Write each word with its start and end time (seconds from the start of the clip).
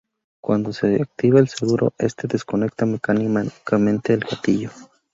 Cuando 0.41 0.73
se 0.73 0.95
activa 0.99 1.39
el 1.39 1.47
seguro, 1.47 1.93
este 1.99 2.27
desconecta 2.27 2.87
mecánicamente 2.87 4.15
el 4.15 4.21
gatillo. 4.21 4.71